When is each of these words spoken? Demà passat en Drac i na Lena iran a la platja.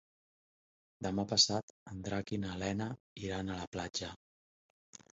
Demà 1.07 1.25
passat 1.33 1.75
en 1.93 2.03
Drac 2.09 2.35
i 2.39 2.41
na 2.47 2.57
Lena 2.65 2.91
iran 3.29 3.55
a 3.59 3.63
la 3.63 3.71
platja. 3.79 4.15